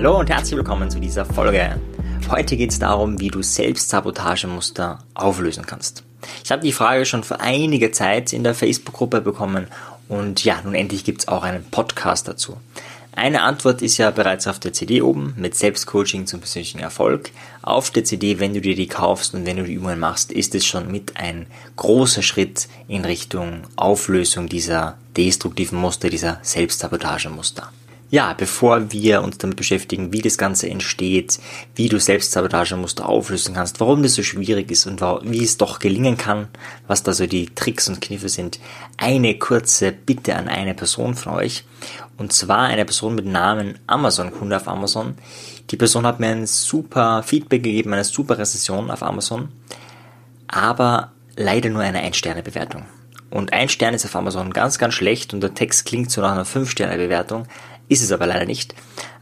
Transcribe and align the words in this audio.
Hallo 0.00 0.18
und 0.18 0.30
herzlich 0.30 0.56
willkommen 0.56 0.90
zu 0.90 0.98
dieser 0.98 1.26
Folge. 1.26 1.78
Heute 2.30 2.56
geht 2.56 2.70
es 2.70 2.78
darum, 2.78 3.20
wie 3.20 3.28
du 3.28 3.42
Selbstsabotagemuster 3.42 5.00
auflösen 5.12 5.66
kannst. 5.66 6.04
Ich 6.42 6.50
habe 6.50 6.62
die 6.62 6.72
Frage 6.72 7.04
schon 7.04 7.22
vor 7.22 7.42
einiger 7.42 7.92
Zeit 7.92 8.32
in 8.32 8.42
der 8.42 8.54
Facebook-Gruppe 8.54 9.20
bekommen 9.20 9.66
und 10.08 10.42
ja, 10.42 10.58
nun 10.64 10.74
endlich 10.74 11.04
gibt 11.04 11.20
es 11.20 11.28
auch 11.28 11.42
einen 11.42 11.64
Podcast 11.64 12.28
dazu. 12.28 12.56
Eine 13.14 13.42
Antwort 13.42 13.82
ist 13.82 13.98
ja 13.98 14.10
bereits 14.10 14.46
auf 14.46 14.58
der 14.58 14.72
CD 14.72 15.02
oben 15.02 15.34
mit 15.36 15.54
Selbstcoaching 15.54 16.26
zum 16.26 16.40
persönlichen 16.40 16.78
Erfolg. 16.78 17.30
Auf 17.60 17.90
der 17.90 18.04
CD, 18.04 18.38
wenn 18.38 18.54
du 18.54 18.62
dir 18.62 18.76
die 18.76 18.88
kaufst 18.88 19.34
und 19.34 19.44
wenn 19.44 19.58
du 19.58 19.64
die 19.64 19.74
Übungen 19.74 20.00
machst, 20.00 20.32
ist 20.32 20.54
es 20.54 20.64
schon 20.64 20.90
mit 20.90 21.18
ein 21.18 21.46
großer 21.76 22.22
Schritt 22.22 22.68
in 22.88 23.04
Richtung 23.04 23.64
Auflösung 23.76 24.48
dieser 24.48 24.96
destruktiven 25.14 25.78
Muster, 25.78 26.08
dieser 26.08 26.38
Selbstsabotagemuster. 26.40 27.70
Ja, 28.12 28.34
bevor 28.34 28.90
wir 28.90 29.22
uns 29.22 29.38
damit 29.38 29.56
beschäftigen, 29.56 30.12
wie 30.12 30.20
das 30.20 30.36
Ganze 30.36 30.68
entsteht, 30.68 31.38
wie 31.76 31.88
du 31.88 32.00
Selbstsabotagemuster 32.00 33.08
auflösen 33.08 33.54
kannst, 33.54 33.78
warum 33.78 34.02
das 34.02 34.14
so 34.14 34.24
schwierig 34.24 34.68
ist 34.72 34.86
und 34.86 35.00
wie 35.00 35.44
es 35.44 35.58
doch 35.58 35.78
gelingen 35.78 36.16
kann, 36.16 36.48
was 36.88 37.04
da 37.04 37.12
so 37.12 37.28
die 37.28 37.54
Tricks 37.54 37.88
und 37.88 38.00
Kniffe 38.00 38.28
sind, 38.28 38.58
eine 38.96 39.38
kurze 39.38 39.92
Bitte 39.92 40.34
an 40.34 40.48
eine 40.48 40.74
Person 40.74 41.14
von 41.14 41.34
euch. 41.34 41.64
Und 42.16 42.32
zwar 42.32 42.64
eine 42.64 42.84
Person 42.84 43.14
mit 43.14 43.26
Namen 43.26 43.78
Amazon, 43.86 44.32
Kunde 44.32 44.56
auf 44.56 44.66
Amazon. 44.66 45.14
Die 45.70 45.76
Person 45.76 46.04
hat 46.04 46.18
mir 46.18 46.30
ein 46.30 46.46
super 46.46 47.22
Feedback 47.22 47.62
gegeben, 47.62 47.92
eine 47.92 48.02
super 48.02 48.38
Rezession 48.38 48.90
auf 48.90 49.04
Amazon, 49.04 49.50
aber 50.48 51.12
leider 51.36 51.70
nur 51.70 51.82
eine 51.82 52.00
Ein-Sterne-Bewertung. 52.00 52.86
Und 53.30 53.52
ein 53.52 53.68
Stern 53.68 53.94
ist 53.94 54.04
auf 54.04 54.16
Amazon 54.16 54.52
ganz, 54.52 54.78
ganz 54.78 54.94
schlecht 54.94 55.32
und 55.32 55.40
der 55.40 55.54
Text 55.54 55.86
klingt 55.86 56.10
so 56.10 56.20
nach 56.20 56.32
einer 56.32 56.44
5-Sterne-Bewertung 56.44 57.46
ist 57.90 58.02
es 58.02 58.12
aber 58.12 58.26
leider 58.26 58.46
nicht. 58.46 58.74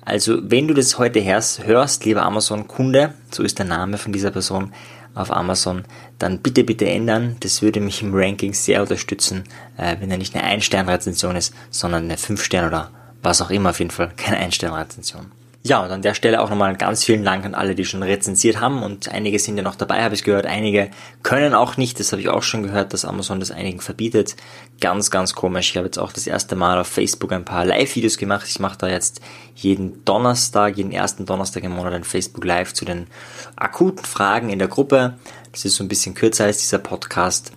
Also 0.03 0.39
wenn 0.43 0.69
du 0.69 0.75
das 0.75 0.99
heute 0.99 1.25
hörst, 1.25 2.05
lieber 2.05 2.23
Amazon-Kunde, 2.23 3.15
so 3.31 3.43
ist 3.43 3.59
der 3.59 3.67
Name 3.67 3.99
von 3.99 4.13
dieser 4.13 4.31
Person 4.31 4.73
auf 5.15 5.33
Amazon, 5.33 5.85
dann 6.19 6.39
bitte, 6.39 6.65
bitte 6.65 6.89
ändern. 6.89 7.37
Das 7.41 7.63
würde 7.63 7.81
mich 7.81 8.03
im 8.03 8.15
Ranking 8.15 8.53
sehr 8.55 8.83
unterstützen, 8.83 9.45
äh, 9.77 9.97
wenn 10.01 10.11
er 10.11 10.19
nicht 10.19 10.35
eine 10.35 10.45
Ein-Stern-Rezension 10.45 11.35
ist, 11.35 11.55
sondern 11.71 12.05
eine 12.05 12.17
5-Stern 12.17 12.69
oder 12.69 12.91
was 13.23 13.43
auch 13.43 13.51
immer 13.51 13.71
auf 13.71 13.81
jeden 13.81 13.91
Fall, 13.91 14.13
keine 14.17 14.39
Ein-Stern-Rezension. 14.39 15.33
Ja, 15.69 15.85
und 15.85 15.91
an 15.91 16.01
der 16.01 16.15
Stelle 16.15 16.41
auch 16.41 16.49
nochmal 16.49 16.75
ganz 16.79 17.05
vielen 17.05 17.25
Dank 17.25 17.45
an 17.45 17.55
alle, 17.55 17.75
die 17.75 17.85
schon 17.85 18.03
rezensiert 18.03 18.59
haben 18.59 18.83
und 18.83 19.11
einige 19.11 19.39
sind 19.39 19.59
ja 19.59 19.63
noch 19.63 19.75
dabei, 19.75 20.03
habe 20.03 20.15
ich 20.15 20.25
gehört. 20.25 20.47
Einige 20.47 20.91
können 21.23 21.53
auch 21.53 21.77
nicht, 21.77 22.01
das 22.01 22.11
habe 22.11 22.23
ich 22.23 22.31
auch 22.31 22.43
schon 22.43 22.63
gehört, 22.63 22.95
dass 22.95 23.05
Amazon 23.05 23.39
das 23.39 23.51
einigen 23.51 23.81
verbietet. 23.81 24.35
Ganz, 24.81 25.11
ganz 25.11 25.35
komisch. 25.35 25.69
Ich 25.69 25.77
habe 25.77 25.85
jetzt 25.85 25.99
auch 25.99 26.11
das 26.11 26.27
erste 26.27 26.57
Mal 26.57 26.79
auf 26.79 26.87
Facebook 26.87 27.35
ein 27.35 27.45
paar 27.45 27.67
Live-Videos 27.67 28.17
gemacht. 28.17 28.47
Ich 28.49 28.61
mache 28.61 28.79
da 28.79 28.89
jetzt 28.89 29.21
jeden 29.57 30.07
Donnerstag, 30.07 30.79
jeden 30.79 30.91
ersten 30.91 31.27
Donnerstag 31.27 31.65
im 31.65 31.73
Monat 31.73 31.93
ein 31.93 32.05
Facebook 32.05 32.47
Live 32.47 32.73
zu 32.73 32.87
den 32.87 33.07
akuten 33.55 34.07
Fragen 34.07 34.49
in 34.49 34.59
der 34.59 34.69
Gruppe. 34.69 35.19
Das 35.53 35.67
ist 35.67 35.75
so 35.75 35.85
ein 35.85 35.89
bisschen 35.89 36.15
kürzer 36.15 36.45
als 36.45 36.61
dieser 36.61 36.79
Podcast. 36.79 37.53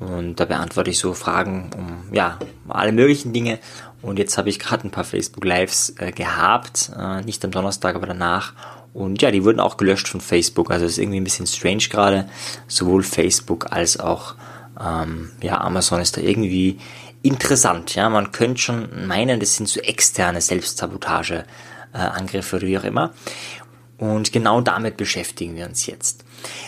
Und 0.00 0.36
da 0.36 0.44
beantworte 0.44 0.90
ich 0.90 0.98
so 0.98 1.12
Fragen 1.12 1.70
um 1.76 2.14
ja 2.14 2.38
alle 2.68 2.92
möglichen 2.92 3.32
Dinge. 3.32 3.58
Und 4.00 4.18
jetzt 4.18 4.38
habe 4.38 4.48
ich 4.48 4.58
gerade 4.58 4.86
ein 4.86 4.92
paar 4.92 5.04
Facebook 5.04 5.44
Lives 5.44 5.94
äh, 5.98 6.12
gehabt, 6.12 6.92
äh, 6.96 7.22
nicht 7.22 7.44
am 7.44 7.50
Donnerstag, 7.50 7.96
aber 7.96 8.06
danach. 8.06 8.52
Und 8.94 9.20
ja, 9.20 9.30
die 9.30 9.44
wurden 9.44 9.60
auch 9.60 9.76
gelöscht 9.76 10.08
von 10.08 10.20
Facebook. 10.20 10.70
Also 10.70 10.86
ist 10.86 10.98
irgendwie 10.98 11.20
ein 11.20 11.24
bisschen 11.24 11.46
strange 11.46 11.88
gerade. 11.90 12.28
Sowohl 12.68 13.02
Facebook 13.02 13.72
als 13.72 13.98
auch 13.98 14.34
ähm, 14.80 15.30
ja, 15.42 15.60
Amazon 15.60 16.00
ist 16.00 16.16
da 16.16 16.20
irgendwie 16.20 16.78
interessant. 17.22 17.94
Ja, 17.94 18.08
man 18.08 18.32
könnte 18.32 18.60
schon 18.60 19.06
meinen, 19.06 19.40
das 19.40 19.56
sind 19.56 19.68
so 19.68 19.80
externe 19.80 20.40
Selbstsabotage. 20.40 21.44
Äh, 21.92 22.54
oder 22.54 22.66
wie 22.66 22.78
auch 22.78 22.84
immer. 22.84 23.12
Und 23.98 24.32
genau 24.32 24.60
damit 24.60 24.96
beschäftigen 24.96 25.56
wir 25.56 25.66
uns 25.66 25.86
jetzt. 25.86 26.24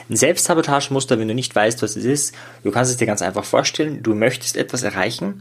Ein 0.09 0.17
Selbstsabotagemuster, 0.17 1.19
wenn 1.19 1.29
du 1.29 1.35
nicht 1.35 1.55
weißt, 1.55 1.83
was 1.83 1.97
es 1.97 2.05
ist, 2.05 2.35
du 2.63 2.71
kannst 2.71 2.91
es 2.91 2.97
dir 2.97 3.07
ganz 3.07 3.23
einfach 3.23 3.45
vorstellen, 3.45 4.03
du 4.03 4.15
möchtest 4.15 4.57
etwas 4.57 4.83
erreichen, 4.83 5.41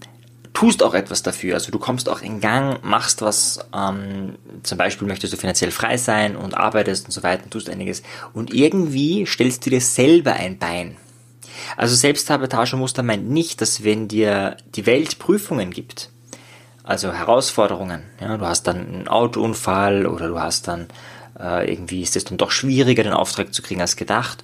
tust 0.54 0.84
auch 0.84 0.94
etwas 0.94 1.24
dafür. 1.24 1.56
Also 1.56 1.72
du 1.72 1.80
kommst 1.80 2.10
auch 2.10 2.22
in 2.22 2.42
Gang, 2.42 2.84
machst 2.84 3.22
was, 3.22 3.60
ähm, 3.76 4.36
zum 4.64 4.78
Beispiel 4.78 5.08
möchtest 5.08 5.34
du 5.34 5.38
finanziell 5.38 5.72
frei 5.72 5.98
sein 5.98 6.36
und 6.36 6.56
arbeitest 6.56 7.06
und 7.06 7.12
so 7.12 7.24
weiter, 7.24 7.50
tust 7.50 7.70
einiges. 7.70 8.04
Und 8.34 8.54
irgendwie 8.54 9.26
stellst 9.26 9.66
du 9.66 9.70
dir 9.70 9.82
selber 9.82 10.34
ein 10.34 10.58
Bein. 10.58 10.98
Also 11.78 11.96
Selbstsabotagemuster 11.96 13.04
meint 13.04 13.30
nicht, 13.30 13.62
dass 13.62 13.84
wenn 13.84 14.08
dir 14.08 14.58
die 14.76 14.86
Welt 14.86 15.20
Prüfungen 15.20 15.72
gibt, 15.72 16.10
also 16.84 17.14
Herausforderungen, 17.14 18.04
ja, 18.20 18.38
du 18.38 18.46
hast 18.46 18.64
dann 18.64 18.78
einen 18.78 19.08
Autounfall 19.08 20.08
oder 20.08 20.28
du 20.28 20.40
hast 20.40 20.68
dann 20.68 20.88
äh, 21.40 21.72
irgendwie 21.72 22.02
ist 22.02 22.16
es 22.16 22.24
dann 22.24 22.38
doch 22.38 22.52
schwieriger, 22.52 23.04
den 23.04 23.14
Auftrag 23.14 23.54
zu 23.54 23.62
kriegen 23.62 23.82
als 23.82 23.96
gedacht. 23.96 24.44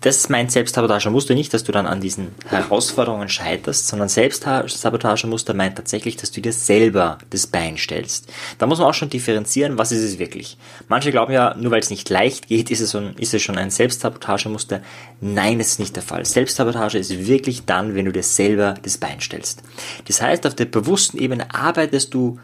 Das 0.00 0.30
meint 0.30 0.50
Selbstsabotagemuster 0.50 1.34
nicht, 1.34 1.52
dass 1.52 1.64
du 1.64 1.70
dann 1.70 1.86
an 1.86 2.00
diesen 2.00 2.34
Herausforderungen 2.48 3.28
scheiterst, 3.28 3.86
sondern 3.86 4.08
Selbstsabotagemuster 4.08 5.52
meint 5.52 5.76
tatsächlich, 5.76 6.16
dass 6.16 6.30
du 6.30 6.40
dir 6.40 6.54
selber 6.54 7.18
das 7.28 7.46
Bein 7.46 7.76
stellst. 7.76 8.32
Da 8.56 8.66
muss 8.66 8.78
man 8.78 8.88
auch 8.88 8.94
schon 8.94 9.10
differenzieren, 9.10 9.76
was 9.76 9.92
ist 9.92 10.02
es 10.02 10.18
wirklich. 10.18 10.56
Manche 10.88 11.10
glauben 11.10 11.34
ja, 11.34 11.54
nur 11.58 11.70
weil 11.70 11.80
es 11.80 11.90
nicht 11.90 12.08
leicht 12.08 12.48
geht, 12.48 12.70
ist 12.70 12.80
es, 12.80 12.94
ein, 12.94 13.14
ist 13.18 13.34
es 13.34 13.42
schon 13.42 13.58
ein 13.58 13.70
Selbstsabotagemuster. 13.70 14.80
Nein, 15.20 15.58
das 15.58 15.68
ist 15.68 15.80
nicht 15.80 15.96
der 15.96 16.02
Fall. 16.02 16.24
Selbstsabotage 16.24 16.96
ist 16.96 17.26
wirklich 17.26 17.66
dann, 17.66 17.94
wenn 17.94 18.06
du 18.06 18.12
dir 18.12 18.22
selber 18.22 18.74
das 18.82 18.96
Bein 18.96 19.20
stellst. 19.20 19.62
Das 20.06 20.22
heißt, 20.22 20.46
auf 20.46 20.54
der 20.54 20.64
bewussten 20.64 21.18
Ebene 21.18 21.54
arbeitest 21.54 22.14
du 22.14 22.38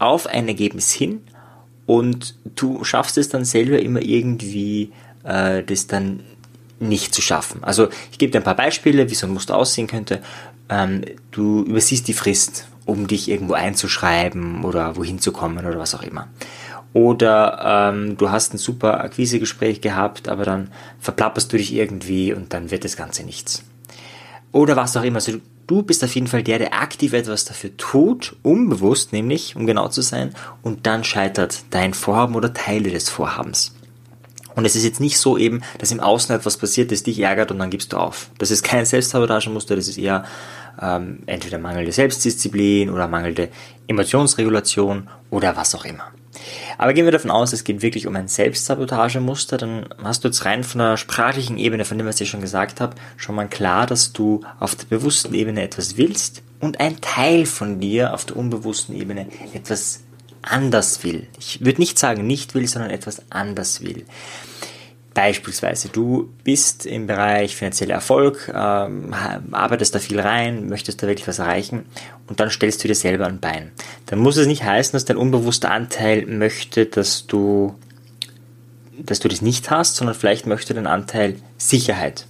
auf 0.00 0.26
ein 0.26 0.48
Ergebnis 0.48 0.90
hin, 0.90 1.20
und 1.90 2.36
du 2.54 2.84
schaffst 2.84 3.18
es 3.18 3.30
dann 3.30 3.44
selber 3.44 3.80
immer 3.80 4.00
irgendwie, 4.00 4.92
äh, 5.24 5.64
das 5.64 5.88
dann 5.88 6.20
nicht 6.78 7.12
zu 7.12 7.20
schaffen. 7.20 7.64
Also 7.64 7.88
ich 8.12 8.18
gebe 8.18 8.30
dir 8.30 8.38
ein 8.38 8.44
paar 8.44 8.54
Beispiele, 8.54 9.10
wie 9.10 9.14
so 9.16 9.26
ein 9.26 9.32
Muster 9.32 9.56
aussehen 9.56 9.88
könnte. 9.88 10.22
Ähm, 10.68 11.02
du 11.32 11.64
übersiehst 11.64 12.06
die 12.06 12.12
Frist, 12.12 12.68
um 12.86 13.08
dich 13.08 13.28
irgendwo 13.28 13.54
einzuschreiben 13.54 14.62
oder 14.62 14.94
wohin 14.94 15.18
zu 15.18 15.32
kommen 15.32 15.66
oder 15.66 15.80
was 15.80 15.96
auch 15.96 16.04
immer. 16.04 16.28
Oder 16.92 17.90
ähm, 17.92 18.16
du 18.16 18.30
hast 18.30 18.54
ein 18.54 18.58
super 18.58 19.00
Akquisegespräch 19.00 19.80
gehabt, 19.80 20.28
aber 20.28 20.44
dann 20.44 20.70
verplapperst 21.00 21.52
du 21.52 21.56
dich 21.56 21.74
irgendwie 21.74 22.32
und 22.32 22.54
dann 22.54 22.70
wird 22.70 22.84
das 22.84 22.96
Ganze 22.96 23.24
nichts. 23.24 23.64
Oder 24.52 24.76
was 24.76 24.96
auch 24.96 25.02
immer. 25.02 25.16
Also 25.16 25.32
Du 25.32 25.40
bist 25.82 26.02
auf 26.04 26.14
jeden 26.14 26.26
Fall 26.26 26.42
der, 26.42 26.58
der 26.58 26.74
aktiv 26.74 27.12
etwas 27.12 27.44
dafür 27.44 27.76
tut, 27.76 28.36
unbewusst 28.42 29.12
nämlich, 29.12 29.56
um 29.56 29.66
genau 29.66 29.88
zu 29.88 30.02
sein, 30.02 30.34
und 30.62 30.86
dann 30.86 31.04
scheitert 31.04 31.62
dein 31.70 31.94
Vorhaben 31.94 32.34
oder 32.34 32.52
Teile 32.52 32.90
des 32.90 33.08
Vorhabens. 33.08 33.74
Und 34.56 34.64
es 34.64 34.74
ist 34.74 34.84
jetzt 34.84 35.00
nicht 35.00 35.18
so 35.18 35.38
eben, 35.38 35.62
dass 35.78 35.92
im 35.92 36.00
Außen 36.00 36.34
etwas 36.34 36.56
passiert, 36.56 36.90
das 36.90 37.04
dich 37.04 37.20
ärgert 37.20 37.50
und 37.50 37.58
dann 37.58 37.70
gibst 37.70 37.92
du 37.92 37.96
auf. 37.96 38.30
Das 38.38 38.50
ist 38.50 38.64
kein 38.64 38.84
Selbstsabotagemuster, 38.84 39.76
das 39.76 39.88
ist 39.88 39.98
eher 39.98 40.24
ähm, 40.80 41.20
entweder 41.26 41.58
mangelnde 41.58 41.92
Selbstdisziplin 41.92 42.90
oder 42.90 43.08
mangelnde 43.08 43.48
Emotionsregulation 43.86 45.08
oder 45.30 45.56
was 45.56 45.74
auch 45.74 45.84
immer. 45.84 46.04
Aber 46.78 46.92
gehen 46.92 47.04
wir 47.04 47.12
davon 47.12 47.30
aus, 47.30 47.52
es 47.52 47.64
geht 47.64 47.82
wirklich 47.82 48.06
um 48.06 48.16
ein 48.16 48.28
Selbstsabotagemuster, 48.28 49.58
dann 49.58 49.86
hast 50.02 50.24
du 50.24 50.28
jetzt 50.28 50.44
rein 50.44 50.64
von 50.64 50.78
der 50.78 50.96
sprachlichen 50.96 51.58
Ebene, 51.58 51.84
von 51.84 51.98
dem, 51.98 52.06
was 52.06 52.20
ich 52.20 52.30
schon 52.30 52.40
gesagt 52.40 52.80
habe, 52.80 52.94
schon 53.16 53.34
mal 53.34 53.48
klar, 53.48 53.86
dass 53.86 54.12
du 54.12 54.42
auf 54.58 54.74
der 54.74 54.86
bewussten 54.86 55.34
Ebene 55.34 55.62
etwas 55.62 55.96
willst 55.96 56.42
und 56.60 56.80
ein 56.80 57.00
Teil 57.00 57.46
von 57.46 57.80
dir 57.80 58.14
auf 58.14 58.24
der 58.24 58.36
unbewussten 58.36 58.94
Ebene 58.94 59.26
etwas 59.52 60.00
anders 60.42 61.04
will. 61.04 61.26
Ich 61.38 61.64
würde 61.64 61.80
nicht 61.80 61.98
sagen 61.98 62.26
nicht 62.26 62.54
will, 62.54 62.66
sondern 62.66 62.90
etwas 62.90 63.22
anders 63.30 63.82
will. 63.82 64.04
Beispielsweise, 65.12 65.88
du 65.88 66.28
bist 66.44 66.86
im 66.86 67.08
Bereich 67.08 67.56
finanzieller 67.56 67.94
Erfolg, 67.94 68.50
ähm, 68.54 69.12
arbeitest 69.50 69.94
da 69.94 69.98
viel 69.98 70.20
rein, 70.20 70.68
möchtest 70.68 71.02
da 71.02 71.08
wirklich 71.08 71.26
was 71.26 71.40
erreichen 71.40 71.84
und 72.28 72.38
dann 72.38 72.50
stellst 72.50 72.84
du 72.84 72.88
dir 72.88 72.94
selber 72.94 73.26
ein 73.26 73.40
Bein. 73.40 73.72
Dann 74.06 74.20
muss 74.20 74.36
es 74.36 74.46
nicht 74.46 74.62
heißen, 74.62 74.92
dass 74.92 75.04
dein 75.04 75.16
unbewusster 75.16 75.72
Anteil 75.72 76.26
möchte, 76.26 76.86
dass 76.86 77.26
du, 77.26 77.74
dass 78.98 79.18
du 79.18 79.28
das 79.28 79.42
nicht 79.42 79.70
hast, 79.70 79.96
sondern 79.96 80.14
vielleicht 80.14 80.46
möchte 80.46 80.74
dein 80.74 80.86
Anteil 80.86 81.36
Sicherheit. 81.58 82.26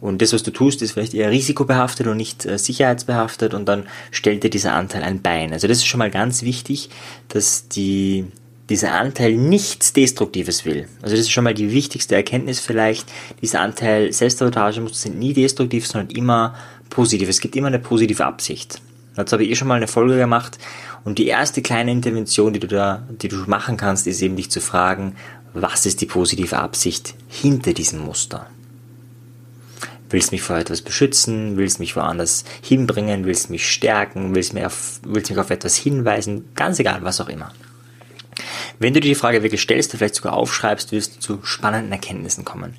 Und 0.00 0.20
das, 0.20 0.32
was 0.32 0.42
du 0.42 0.50
tust, 0.50 0.82
ist 0.82 0.92
vielleicht 0.92 1.14
eher 1.14 1.30
risikobehaftet 1.30 2.06
und 2.06 2.16
nicht 2.16 2.46
äh, 2.46 2.58
sicherheitsbehaftet 2.58 3.54
und 3.54 3.66
dann 3.66 3.86
stellt 4.10 4.42
dir 4.42 4.50
dieser 4.50 4.74
Anteil 4.74 5.04
ein 5.04 5.22
Bein. 5.22 5.52
Also 5.52 5.68
das 5.68 5.76
ist 5.76 5.86
schon 5.86 5.98
mal 5.98 6.10
ganz 6.10 6.42
wichtig, 6.42 6.88
dass 7.28 7.68
die 7.68 8.26
dieser 8.68 8.92
Anteil 8.92 9.34
nichts 9.34 9.92
Destruktives 9.92 10.64
will. 10.64 10.88
Also 11.02 11.16
das 11.16 11.20
ist 11.20 11.30
schon 11.30 11.44
mal 11.44 11.54
die 11.54 11.72
wichtigste 11.72 12.14
Erkenntnis 12.14 12.60
vielleicht. 12.60 13.10
Dieser 13.40 13.60
Anteil 13.60 14.12
Selbstsabotage 14.12 14.82
sind 14.92 15.18
nie 15.18 15.32
destruktiv, 15.32 15.86
sondern 15.86 16.14
immer 16.16 16.54
positiv. 16.88 17.28
Es 17.28 17.40
gibt 17.40 17.56
immer 17.56 17.66
eine 17.68 17.78
positive 17.78 18.24
Absicht. 18.24 18.80
Dazu 19.14 19.34
habe 19.34 19.44
ich 19.44 19.50
eh 19.50 19.56
schon 19.56 19.68
mal 19.68 19.74
eine 19.74 19.88
Folge 19.88 20.16
gemacht. 20.16 20.58
Und 21.04 21.18
die 21.18 21.26
erste 21.26 21.60
kleine 21.60 21.90
Intervention, 21.90 22.52
die 22.52 22.60
du 22.60 22.68
da, 22.68 23.02
die 23.10 23.28
du 23.28 23.36
machen 23.46 23.76
kannst, 23.76 24.06
ist 24.06 24.22
eben 24.22 24.36
dich 24.36 24.50
zu 24.50 24.60
fragen, 24.60 25.16
was 25.54 25.84
ist 25.84 26.00
die 26.00 26.06
positive 26.06 26.58
Absicht 26.58 27.14
hinter 27.28 27.74
diesem 27.74 27.98
Muster? 27.98 28.46
Willst 30.08 30.32
mich 30.32 30.42
vor 30.42 30.56
etwas 30.56 30.82
beschützen? 30.82 31.56
Willst 31.56 31.80
mich 31.80 31.96
woanders 31.96 32.44
hinbringen? 32.62 33.24
Willst 33.24 33.50
mich 33.50 33.70
stärken? 33.70 34.34
Willst 34.34 34.54
mich 34.54 34.64
auf, 34.64 35.00
willst 35.04 35.30
mich 35.30 35.38
auf 35.38 35.50
etwas 35.50 35.74
hinweisen? 35.76 36.50
Ganz 36.54 36.78
egal, 36.78 37.02
was 37.02 37.20
auch 37.20 37.28
immer. 37.28 37.52
Wenn 38.82 38.94
du 38.94 39.00
dir 39.00 39.10
die 39.10 39.14
Frage 39.14 39.44
wirklich 39.44 39.60
stellst 39.60 39.92
vielleicht 39.92 40.16
sogar 40.16 40.32
aufschreibst, 40.32 40.90
wirst 40.90 41.14
du 41.14 41.20
zu 41.20 41.44
spannenden 41.44 41.92
Erkenntnissen 41.92 42.44
kommen. 42.44 42.74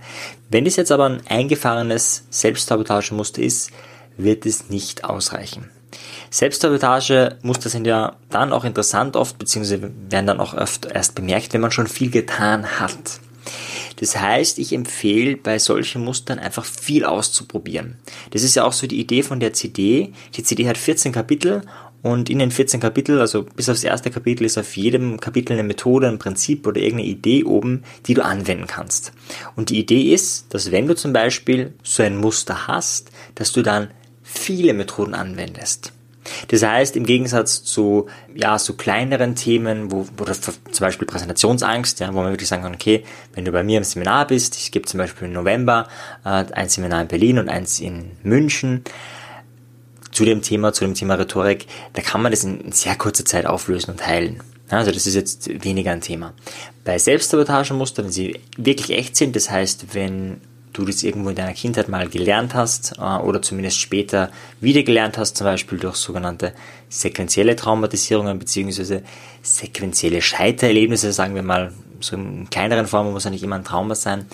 Wenn 0.50 0.66
es 0.66 0.76
jetzt 0.76 0.92
aber 0.92 1.06
ein 1.06 1.26
eingefahrenes 1.30 2.26
Selbstsabotagemuster 2.30 3.42
ist, 3.42 3.72
wird 4.18 4.46
es 4.46 4.70
nicht 4.70 5.06
ausreichen. 5.06 5.70
Selbstsabotagemuster 6.30 7.70
sind 7.70 7.88
ja 7.88 8.18
dann 8.30 8.52
auch 8.52 8.66
interessant 8.66 9.16
oft, 9.16 9.40
beziehungsweise 9.40 9.94
werden 10.10 10.28
dann 10.28 10.42
auch 10.42 10.54
oft 10.54 10.88
erst 10.88 11.16
bemerkt, 11.16 11.54
wenn 11.54 11.62
man 11.62 11.72
schon 11.72 11.88
viel 11.88 12.10
getan 12.10 12.82
hat. 12.82 13.22
Das 14.02 14.20
heißt, 14.20 14.60
ich 14.60 14.74
empfehle 14.74 15.38
bei 15.38 15.58
solchen 15.58 16.04
Mustern 16.04 16.38
einfach 16.38 16.66
viel 16.66 17.06
auszuprobieren. 17.06 17.98
Das 18.32 18.44
ist 18.44 18.56
ja 18.56 18.66
auch 18.66 18.74
so 18.74 18.88
die 18.88 19.00
Idee 19.00 19.24
von 19.24 19.40
der 19.40 19.54
CD. 19.54 20.12
Die 20.36 20.44
CD 20.44 20.68
hat 20.68 20.78
14 20.78 21.14
Kapitel 21.14 21.62
und 22.04 22.30
in 22.30 22.40
den 22.40 22.52
14 22.52 22.82
Kapiteln, 22.82 23.20
also 23.20 23.44
bis 23.44 23.70
aufs 23.70 23.84
erste 23.84 24.12
Kapitel, 24.12 24.44
ist 24.44 24.58
auf 24.58 24.76
jedem 24.76 25.20
Kapitel 25.22 25.54
eine 25.54 25.64
Methode, 25.64 26.10
ein 26.10 26.20
Prinzip 26.20 26.68
oder 26.68 26.82
irgendeine 26.82 27.10
Idee 27.10 27.46
oben, 27.46 27.84
die 28.06 28.14
du 28.14 28.24
anwenden 28.24 28.68
kannst. 28.68 29.14
Und 29.56 29.70
die 29.70 29.80
Idee 29.80 30.14
ist, 30.14 30.54
dass 30.54 30.72
wenn 30.72 30.86
du 30.86 30.96
zum 30.96 31.14
Beispiel 31.14 31.74
so 31.82 32.04
ein 32.04 32.18
Muster 32.18 32.68
hast, 32.68 33.10
dass 33.36 33.54
du 33.54 33.62
dann 33.62 33.90
viele 34.22 34.74
Methoden 34.74 35.14
anwendest. 35.14 35.94
Das 36.50 36.64
heißt, 36.64 36.96
im 36.98 37.06
Gegensatz 37.06 37.64
zu, 37.64 38.08
ja, 38.34 38.60
so 38.60 38.74
kleineren 38.74 39.36
Themen, 39.36 39.92
wo, 39.92 40.06
wo 40.18 40.26
zum 40.26 40.54
Beispiel 40.80 41.08
Präsentationsangst, 41.08 42.00
ja, 42.02 42.14
wo 42.14 42.22
man 42.22 42.32
wirklich 42.32 42.50
sagen 42.50 42.64
kann, 42.64 42.74
okay, 42.74 43.04
wenn 43.34 43.46
du 43.46 43.52
bei 43.52 43.64
mir 43.64 43.78
im 43.78 43.84
Seminar 43.84 44.28
bist, 44.28 44.58
ich 44.58 44.72
gebe 44.72 44.86
zum 44.86 44.98
Beispiel 44.98 45.28
im 45.28 45.34
November 45.34 45.88
äh, 46.26 46.46
ein 46.52 46.70
Seminar 46.70 47.02
in 47.02 47.08
Berlin 47.08 47.40
und 47.40 47.50
eins 47.50 47.80
in 47.80 48.12
München, 48.24 48.84
zu 50.14 50.26
dem 50.26 50.42
Thema, 50.42 50.72
zu 50.74 50.86
dem 50.86 50.94
Thema 50.94 51.16
Rhetorik, 51.16 51.68
da 51.94 52.02
kann 52.02 52.22
man 52.22 52.32
das 52.32 52.44
in 52.44 52.72
sehr 52.72 52.96
kurzer 52.96 53.26
Zeit 53.26 53.46
auflösen 53.46 53.92
und 53.92 54.06
heilen. 54.06 54.42
Also 54.70 54.92
das 54.92 55.06
ist 55.06 55.16
jetzt 55.16 55.64
weniger 55.64 55.92
ein 55.92 56.02
Thema. 56.02 56.34
Bei 56.86 56.98
Selbstsabotagemustern, 56.98 58.06
wenn 58.06 58.12
sie 58.12 58.40
wirklich 58.58 58.98
echt 58.98 59.16
sind, 59.16 59.36
das 59.36 59.50
heißt, 59.50 59.94
wenn 59.94 60.42
du 60.74 60.86
das 60.86 61.04
irgendwo 61.04 61.30
in 61.30 61.36
deiner 61.36 61.54
Kindheit 61.54 61.88
mal 61.88 62.08
gelernt 62.08 62.56
hast 62.56 62.96
äh, 62.98 63.02
oder 63.02 63.42
zumindest 63.42 63.78
später 63.80 64.32
wieder 64.60 64.84
gelernt 64.84 65.18
hast, 65.18 65.38
zum 65.38 65.46
Beispiel 65.46 65.78
durch 65.78 65.96
sogenannte 65.96 66.54
sequentielle 66.90 67.56
Traumatisierungen 67.56 68.40
beziehungsweise 68.40 69.04
sequentielle 69.44 70.22
Scheitererlebnisse, 70.22 71.14
sagen 71.14 71.36
wir 71.36 71.44
mal, 71.44 71.72
so 72.00 72.16
in 72.16 72.50
kleineren 72.50 72.88
Formen 72.88 73.14
muss 73.14 73.24
ja 73.24 73.30
nicht 73.30 73.44
immer 73.44 73.56
ein 73.56 73.64
Trauma 73.64 73.96
sein. 73.96 74.26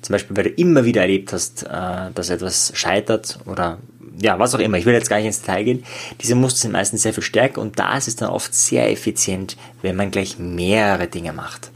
Zum 0.00 0.12
Beispiel, 0.12 0.36
weil 0.36 0.44
du 0.44 0.50
immer 0.50 0.84
wieder 0.84 1.02
erlebt 1.02 1.32
hast, 1.32 1.64
äh, 1.64 2.10
dass 2.14 2.30
etwas 2.30 2.72
scheitert 2.74 3.40
oder 3.46 3.78
ja, 4.20 4.38
was 4.38 4.54
auch 4.54 4.58
immer, 4.58 4.78
ich 4.78 4.86
will 4.86 4.94
jetzt 4.94 5.08
gar 5.08 5.16
nicht 5.16 5.26
ins 5.26 5.40
Detail 5.40 5.64
gehen, 5.64 5.84
diese 6.20 6.34
Muster 6.34 6.60
sind 6.62 6.72
meistens 6.72 7.02
sehr 7.02 7.14
viel 7.14 7.22
stärker 7.22 7.60
und 7.60 7.78
da 7.78 7.96
ist 7.96 8.08
es 8.08 8.16
dann 8.16 8.30
oft 8.30 8.54
sehr 8.54 8.90
effizient, 8.90 9.56
wenn 9.82 9.96
man 9.96 10.10
gleich 10.10 10.38
mehrere 10.38 11.06
Dinge 11.06 11.32
macht. 11.32 11.70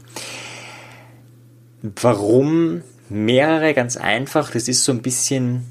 Warum 1.81 2.81
mehrere? 3.09 3.73
Ganz 3.73 3.97
einfach, 3.97 4.51
das 4.51 4.67
ist 4.67 4.83
so 4.83 4.91
ein 4.91 5.01
bisschen 5.01 5.65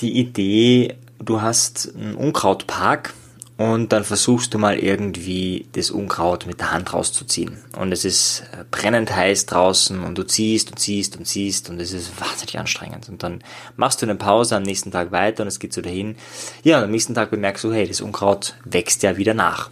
die 0.00 0.18
Idee, 0.18 0.94
du 1.24 1.42
hast 1.42 1.94
einen 1.94 2.14
Unkrautpark 2.14 3.14
und 3.56 3.92
dann 3.92 4.02
versuchst 4.02 4.52
du 4.52 4.58
mal 4.58 4.76
irgendwie 4.76 5.68
das 5.72 5.92
Unkraut 5.92 6.46
mit 6.46 6.58
der 6.58 6.72
Hand 6.72 6.92
rauszuziehen. 6.92 7.58
Und 7.78 7.92
es 7.92 8.04
ist 8.04 8.42
äh, 8.52 8.64
brennend 8.68 9.14
heiß 9.14 9.46
draußen 9.46 10.02
und 10.02 10.18
du 10.18 10.24
ziehst 10.24 10.72
und 10.72 10.78
ziehst 10.78 11.16
und 11.16 11.24
ziehst 11.24 11.70
und 11.70 11.80
es 11.80 11.92
ist 11.92 12.20
wahnsinnig 12.20 12.58
anstrengend. 12.58 13.08
Und 13.08 13.22
dann 13.22 13.44
machst 13.76 14.02
du 14.02 14.06
eine 14.06 14.16
Pause 14.16 14.56
am 14.56 14.64
nächsten 14.64 14.90
Tag 14.90 15.12
weiter 15.12 15.44
und 15.44 15.48
es 15.48 15.60
geht 15.60 15.72
so 15.72 15.82
dahin. 15.82 16.16
Ja, 16.64 16.78
und 16.78 16.84
am 16.84 16.90
nächsten 16.90 17.14
Tag 17.14 17.30
bemerkst 17.30 17.62
du, 17.62 17.72
hey, 17.72 17.86
das 17.86 18.00
Unkraut 18.00 18.56
wächst 18.64 19.04
ja 19.04 19.16
wieder 19.16 19.34
nach. 19.34 19.70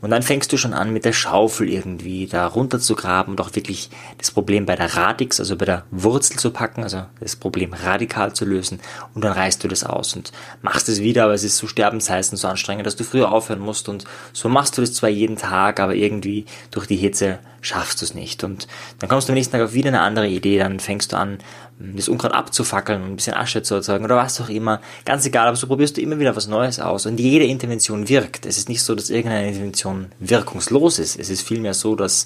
Und 0.00 0.10
dann 0.10 0.22
fängst 0.22 0.52
du 0.52 0.56
schon 0.56 0.72
an, 0.72 0.92
mit 0.92 1.04
der 1.04 1.12
Schaufel 1.12 1.68
irgendwie 1.68 2.26
da 2.26 2.46
runter 2.46 2.78
zu 2.78 2.94
graben 2.94 3.32
und 3.32 3.40
auch 3.40 3.54
wirklich 3.54 3.90
das 4.18 4.30
Problem 4.30 4.66
bei 4.66 4.76
der 4.76 4.94
Radix, 4.94 5.40
also 5.40 5.56
bei 5.56 5.64
der 5.64 5.84
Wurzel 5.90 6.38
zu 6.38 6.50
packen, 6.50 6.82
also 6.82 7.04
das 7.20 7.36
Problem 7.36 7.72
radikal 7.72 8.32
zu 8.32 8.44
lösen. 8.44 8.80
Und 9.14 9.24
dann 9.24 9.32
reißt 9.32 9.62
du 9.62 9.68
das 9.68 9.84
aus 9.84 10.14
und 10.14 10.32
machst 10.62 10.88
es 10.88 11.00
wieder, 11.00 11.24
aber 11.24 11.34
es 11.34 11.44
ist 11.44 11.56
so 11.56 11.66
sterbensheiß 11.66 12.30
und 12.30 12.36
so 12.36 12.48
anstrengend, 12.48 12.86
dass 12.86 12.96
du 12.96 13.04
früher 13.04 13.32
aufhören 13.32 13.60
musst. 13.60 13.88
Und 13.88 14.04
so 14.32 14.48
machst 14.48 14.76
du 14.78 14.82
das 14.82 14.94
zwar 14.94 15.10
jeden 15.10 15.36
Tag, 15.36 15.80
aber 15.80 15.94
irgendwie 15.94 16.46
durch 16.70 16.86
die 16.86 16.96
Hitze 16.96 17.38
schaffst 17.60 18.00
du 18.00 18.04
es 18.04 18.14
nicht. 18.14 18.44
Und 18.44 18.66
dann 18.98 19.08
kommst 19.08 19.28
du 19.28 19.32
am 19.32 19.34
nächsten 19.34 19.52
Tag 19.52 19.62
auf 19.62 19.72
wieder 19.72 19.88
eine 19.88 20.00
andere 20.00 20.28
Idee, 20.28 20.58
dann 20.58 20.80
fängst 20.80 21.12
du 21.12 21.16
an, 21.16 21.38
das 21.78 22.08
Unkraut 22.08 22.32
abzufackeln 22.32 23.02
und 23.02 23.10
ein 23.10 23.16
bisschen 23.16 23.34
Asche 23.34 23.62
zu 23.62 23.76
erzeugen 23.76 24.04
oder 24.04 24.16
was 24.16 24.40
auch 24.40 24.48
immer. 24.48 24.80
Ganz 25.04 25.24
egal, 25.26 25.46
aber 25.46 25.56
so 25.56 25.66
probierst 25.66 25.96
du 25.96 26.00
immer 26.00 26.18
wieder 26.18 26.34
was 26.34 26.48
Neues 26.48 26.80
aus 26.80 27.06
und 27.06 27.18
jede 27.20 27.44
Intervention 27.44 28.08
wirkt. 28.08 28.46
Es 28.46 28.58
ist 28.58 28.68
nicht 28.68 28.82
so, 28.82 28.94
dass 28.94 29.10
irgendeine 29.10 29.48
Intervention 29.48 30.12
wirkungslos 30.18 30.98
ist. 30.98 31.18
Es 31.18 31.30
ist 31.30 31.42
vielmehr 31.42 31.74
so, 31.74 31.94
dass 31.94 32.24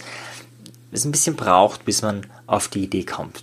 es 0.91 1.05
ein 1.05 1.13
bisschen 1.13 1.37
braucht, 1.37 1.85
bis 1.85 2.03
man 2.03 2.27
auf 2.47 2.69
die 2.69 2.85
Idee 2.85 3.05
kommt. 3.05 3.43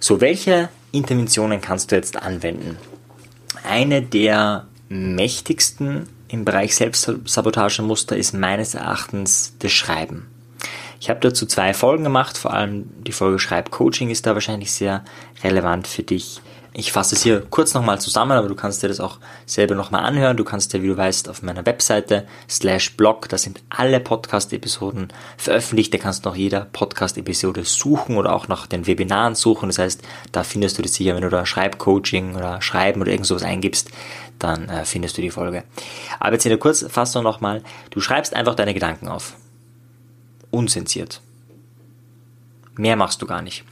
So, 0.00 0.20
welche 0.20 0.68
Interventionen 0.92 1.60
kannst 1.60 1.90
du 1.90 1.96
jetzt 1.96 2.16
anwenden? 2.16 2.78
Eine 3.64 4.02
der 4.02 4.66
mächtigsten 4.88 6.08
im 6.28 6.44
Bereich 6.44 6.76
Selbstsabotagemuster 6.76 8.16
ist 8.16 8.32
meines 8.34 8.74
Erachtens 8.74 9.54
das 9.58 9.72
Schreiben. 9.72 10.26
Ich 11.00 11.10
habe 11.10 11.20
dazu 11.20 11.46
zwei 11.46 11.74
Folgen 11.74 12.04
gemacht, 12.04 12.36
vor 12.36 12.52
allem 12.52 12.90
die 13.04 13.12
Folge 13.12 13.38
Schreibcoaching 13.38 14.10
ist 14.10 14.26
da 14.26 14.34
wahrscheinlich 14.34 14.72
sehr 14.72 15.04
relevant 15.42 15.86
für 15.86 16.02
dich. 16.02 16.40
Ich 16.74 16.92
fasse 16.92 17.14
es 17.14 17.22
hier 17.22 17.40
kurz 17.48 17.74
nochmal 17.74 18.00
zusammen, 18.00 18.32
aber 18.32 18.46
du 18.46 18.54
kannst 18.54 18.82
dir 18.82 18.88
das 18.88 19.00
auch 19.00 19.18
selber 19.46 19.74
nochmal 19.74 20.04
anhören. 20.04 20.36
Du 20.36 20.44
kannst 20.44 20.72
dir, 20.72 20.82
wie 20.82 20.88
du 20.88 20.96
weißt, 20.96 21.28
auf 21.28 21.42
meiner 21.42 21.66
Webseite 21.66 22.26
slash 22.48 22.96
blog, 22.96 23.28
da 23.28 23.38
sind 23.38 23.62
alle 23.68 23.98
Podcast-Episoden 24.00 25.08
veröffentlicht. 25.38 25.92
Da 25.94 25.98
kannst 25.98 26.24
du 26.24 26.28
nach 26.28 26.36
jeder 26.36 26.66
Podcast-Episode 26.72 27.64
suchen 27.64 28.16
oder 28.16 28.32
auch 28.32 28.48
nach 28.48 28.66
den 28.66 28.86
Webinaren 28.86 29.34
suchen. 29.34 29.70
Das 29.70 29.78
heißt, 29.78 30.02
da 30.30 30.44
findest 30.44 30.78
du 30.78 30.82
das 30.82 30.94
sicher, 30.94 31.16
wenn 31.16 31.22
du 31.22 31.30
da 31.30 31.46
Schreibcoaching 31.46 32.36
oder 32.36 32.60
Schreiben 32.60 33.00
oder 33.00 33.10
irgend 33.10 33.26
sowas 33.26 33.42
eingibst, 33.42 33.90
dann 34.38 34.68
äh, 34.68 34.84
findest 34.84 35.16
du 35.16 35.22
die 35.22 35.30
Folge. 35.30 35.64
Aber 36.20 36.34
jetzt 36.34 36.44
in 36.44 36.50
der 36.50 36.58
Kurzfassung 36.58 37.24
nochmal. 37.24 37.62
Du 37.90 38.00
schreibst 38.00 38.34
einfach 38.34 38.54
deine 38.54 38.74
Gedanken 38.74 39.08
auf 39.08 39.34
unzensiert. 40.50 41.20
Mehr 42.76 42.96
machst 42.96 43.20
du 43.22 43.26
gar 43.26 43.42
nicht. 43.42 43.64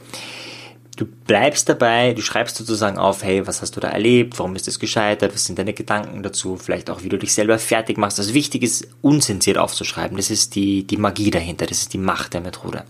Du 0.97 1.05
bleibst 1.05 1.69
dabei, 1.69 2.13
du 2.13 2.23
schreibst 2.23 2.55
sozusagen 2.55 2.97
auf, 2.97 3.23
hey, 3.23 3.45
was 3.45 3.61
hast 3.61 3.75
du 3.75 3.79
da 3.79 3.89
erlebt, 3.89 4.39
warum 4.39 4.55
ist 4.55 4.65
das 4.65 4.79
gescheitert, 4.79 5.31
was 5.31 5.45
sind 5.45 5.59
deine 5.59 5.73
Gedanken 5.73 6.23
dazu, 6.23 6.57
vielleicht 6.57 6.89
auch, 6.89 7.03
wie 7.03 7.09
du 7.09 7.19
dich 7.19 7.33
selber 7.33 7.59
fertig 7.59 7.99
machst. 7.99 8.17
Das 8.17 8.33
Wichtige 8.33 8.65
ist, 8.65 8.87
unzensiert 9.01 9.59
aufzuschreiben. 9.59 10.17
Das 10.17 10.31
ist 10.31 10.55
die, 10.55 10.87
die 10.87 10.97
Magie 10.97 11.29
dahinter, 11.29 11.67
das 11.67 11.81
ist 11.81 11.93
die 11.93 11.99
Macht 11.99 12.33
der 12.33 12.41
Methode. 12.41 12.83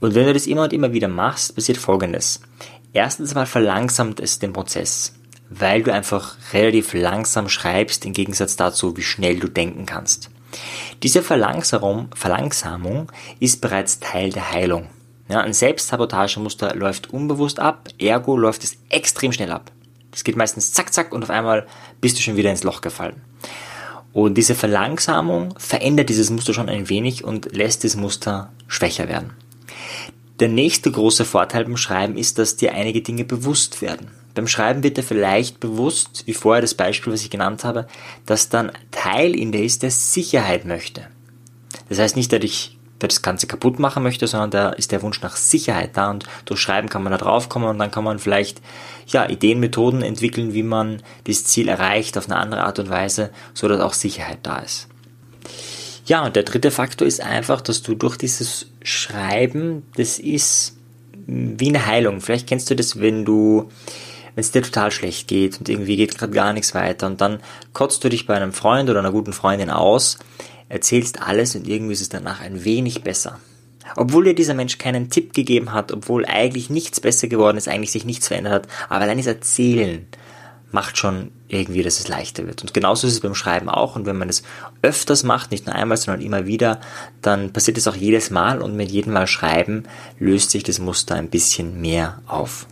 Und 0.00 0.14
wenn 0.14 0.26
du 0.26 0.32
das 0.32 0.46
immer 0.46 0.62
und 0.62 0.72
immer 0.72 0.94
wieder 0.94 1.08
machst, 1.08 1.54
passiert 1.54 1.76
Folgendes. 1.76 2.40
Erstens 2.94 3.34
mal 3.34 3.46
verlangsamt 3.46 4.18
es 4.20 4.38
den 4.38 4.54
Prozess, 4.54 5.12
weil 5.50 5.82
du 5.82 5.92
einfach 5.92 6.36
relativ 6.54 6.94
langsam 6.94 7.50
schreibst, 7.50 8.06
im 8.06 8.14
Gegensatz 8.14 8.56
dazu, 8.56 8.96
wie 8.96 9.02
schnell 9.02 9.38
du 9.38 9.48
denken 9.48 9.84
kannst. 9.84 10.30
Diese 11.02 11.22
Verlangsamung, 11.22 12.08
Verlangsamung 12.14 13.10
ist 13.40 13.60
bereits 13.60 14.00
Teil 14.00 14.30
der 14.30 14.52
Heilung. 14.52 14.88
Ja, 15.28 15.40
ein 15.40 15.52
Selbstsabotagemuster 15.52 16.74
läuft 16.74 17.10
unbewusst 17.10 17.58
ab, 17.58 17.88
ergo 17.98 18.36
läuft 18.36 18.64
es 18.64 18.76
extrem 18.90 19.32
schnell 19.32 19.50
ab. 19.50 19.72
Das 20.10 20.22
geht 20.22 20.36
meistens 20.36 20.72
zack, 20.72 20.92
zack 20.92 21.12
und 21.12 21.22
auf 21.22 21.30
einmal 21.30 21.66
bist 22.00 22.18
du 22.18 22.22
schon 22.22 22.36
wieder 22.36 22.50
ins 22.50 22.62
Loch 22.62 22.82
gefallen. 22.82 23.22
Und 24.12 24.34
diese 24.34 24.54
Verlangsamung 24.54 25.54
verändert 25.58 26.08
dieses 26.08 26.30
Muster 26.30 26.54
schon 26.54 26.68
ein 26.68 26.88
wenig 26.88 27.24
und 27.24 27.54
lässt 27.56 27.82
das 27.82 27.96
Muster 27.96 28.52
schwächer 28.68 29.08
werden. 29.08 29.32
Der 30.38 30.48
nächste 30.48 30.90
große 30.90 31.24
Vorteil 31.24 31.64
beim 31.64 31.76
Schreiben 31.76 32.16
ist, 32.16 32.38
dass 32.38 32.56
dir 32.56 32.74
einige 32.74 33.02
Dinge 33.02 33.24
bewusst 33.24 33.82
werden. 33.82 34.10
Beim 34.34 34.48
Schreiben 34.48 34.82
wird 34.82 34.96
dir 34.96 35.02
vielleicht 35.02 35.60
bewusst, 35.60 36.24
wie 36.26 36.34
vorher 36.34 36.60
das 36.60 36.74
Beispiel, 36.74 37.12
was 37.12 37.22
ich 37.22 37.30
genannt 37.30 37.64
habe, 37.64 37.86
dass 38.26 38.48
dann 38.48 38.72
Teil 38.90 39.34
in 39.34 39.52
dir 39.52 39.62
ist, 39.62 39.82
der 39.82 39.90
Sicherheit 39.90 40.64
möchte. 40.64 41.06
Das 41.88 41.98
heißt 41.98 42.16
nicht, 42.16 42.32
dass 42.32 42.42
ich 42.42 42.78
das 42.98 43.22
Ganze 43.22 43.46
kaputt 43.46 43.78
machen 43.78 44.02
möchte, 44.02 44.26
sondern 44.26 44.50
da 44.50 44.68
ist 44.70 44.92
der 44.92 45.02
Wunsch 45.02 45.20
nach 45.20 45.36
Sicherheit 45.36 45.96
da 45.96 46.10
und 46.10 46.24
durch 46.46 46.60
Schreiben 46.60 46.88
kann 46.88 47.02
man 47.02 47.12
da 47.12 47.18
drauf 47.18 47.48
kommen 47.48 47.66
und 47.66 47.78
dann 47.78 47.90
kann 47.90 48.04
man 48.04 48.18
vielleicht 48.18 48.60
ja, 49.06 49.28
Ideen, 49.28 49.60
Methoden 49.60 50.02
entwickeln, 50.02 50.54
wie 50.54 50.62
man 50.62 51.02
das 51.24 51.44
Ziel 51.44 51.68
erreicht 51.68 52.16
auf 52.16 52.26
eine 52.26 52.38
andere 52.38 52.64
Art 52.64 52.78
und 52.78 52.90
Weise, 52.90 53.30
so 53.52 53.68
dass 53.68 53.80
auch 53.80 53.92
Sicherheit 53.92 54.38
da 54.42 54.58
ist. 54.58 54.88
Ja, 56.06 56.24
und 56.24 56.36
der 56.36 56.42
dritte 56.42 56.70
Faktor 56.70 57.06
ist 57.06 57.20
einfach, 57.20 57.60
dass 57.60 57.82
du 57.82 57.94
durch 57.94 58.16
dieses 58.16 58.66
Schreiben, 58.82 59.82
das 59.96 60.18
ist 60.18 60.76
wie 61.26 61.68
eine 61.68 61.86
Heilung. 61.86 62.20
Vielleicht 62.20 62.46
kennst 62.46 62.70
du 62.70 62.76
das, 62.76 63.00
wenn 63.00 63.24
du 63.24 63.70
wenn 64.34 64.42
es 64.42 64.50
dir 64.50 64.62
total 64.62 64.90
schlecht 64.90 65.28
geht 65.28 65.58
und 65.58 65.68
irgendwie 65.68 65.96
geht 65.96 66.18
gerade 66.18 66.32
gar 66.32 66.52
nichts 66.52 66.74
weiter 66.74 67.06
und 67.06 67.20
dann 67.20 67.40
kotzt 67.72 68.02
du 68.04 68.08
dich 68.08 68.26
bei 68.26 68.34
einem 68.34 68.52
Freund 68.52 68.90
oder 68.90 68.98
einer 68.98 69.12
guten 69.12 69.32
Freundin 69.32 69.70
aus, 69.70 70.18
erzählst 70.68 71.22
alles 71.22 71.54
und 71.54 71.68
irgendwie 71.68 71.92
ist 71.92 72.02
es 72.02 72.08
danach 72.08 72.40
ein 72.40 72.64
wenig 72.64 73.02
besser. 73.02 73.38
Obwohl 73.96 74.24
dir 74.24 74.34
dieser 74.34 74.54
Mensch 74.54 74.78
keinen 74.78 75.10
Tipp 75.10 75.34
gegeben 75.34 75.72
hat, 75.72 75.92
obwohl 75.92 76.24
eigentlich 76.24 76.70
nichts 76.70 77.00
besser 77.00 77.28
geworden 77.28 77.58
ist, 77.58 77.68
eigentlich 77.68 77.92
sich 77.92 78.04
nichts 78.04 78.28
verändert 78.28 78.52
hat, 78.52 78.68
aber 78.88 79.02
allein 79.02 79.18
das 79.18 79.26
Erzählen 79.26 80.06
macht 80.74 80.98
schon 80.98 81.30
irgendwie, 81.48 81.82
dass 81.82 82.00
es 82.00 82.08
leichter 82.08 82.46
wird. 82.46 82.62
Und 82.62 82.74
genauso 82.74 83.06
ist 83.06 83.12
es 83.14 83.20
beim 83.20 83.36
Schreiben 83.36 83.68
auch. 83.68 83.94
Und 83.94 84.06
wenn 84.06 84.18
man 84.18 84.28
es 84.28 84.42
öfters 84.82 85.22
macht, 85.22 85.52
nicht 85.52 85.66
nur 85.66 85.74
einmal, 85.74 85.96
sondern 85.96 86.20
immer 86.20 86.46
wieder, 86.46 86.80
dann 87.22 87.52
passiert 87.52 87.78
es 87.78 87.86
auch 87.86 87.94
jedes 87.94 88.30
Mal. 88.30 88.60
Und 88.60 88.74
mit 88.74 88.90
jedem 88.90 89.12
Mal 89.12 89.28
Schreiben 89.28 89.84
löst 90.18 90.50
sich 90.50 90.64
das 90.64 90.80
Muster 90.80 91.14
ein 91.14 91.30
bisschen 91.30 91.80
mehr 91.80 92.20
auf. 92.26 92.66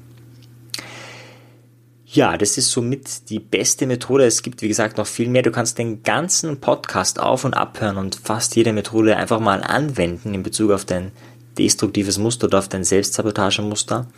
Ja, 2.14 2.37
das 2.37 2.59
ist 2.59 2.71
somit 2.71 3.31
die 3.31 3.38
beste 3.38 3.87
Methode. 3.87 4.26
Es 4.26 4.42
gibt, 4.42 4.61
wie 4.61 4.69
gesagt, 4.69 4.99
noch 4.99 5.07
viel 5.07 5.31
mehr. 5.31 5.40
Du 5.40 5.50
kannst 5.50 5.78
den 5.78 6.02
ganzen 6.02 6.61
Podcast 6.61 7.19
auf 7.19 7.47
und 7.47 7.54
abhören 7.54 7.97
und 7.97 8.16
fast 8.16 8.54
jede 8.54 8.75
Methode 8.75 9.16
einfach 9.16 9.40
mal 9.40 9.62
anwenden 9.62 10.35
in 10.35 10.42
Bezug 10.42 10.73
auf 10.73 10.85
dein 10.85 11.12
destruktives 11.57 12.19
Muster 12.19 12.49
oder 12.49 12.59
auf 12.59 12.69
dein 12.69 12.85
Selbstsabotagemuster. 12.85 14.09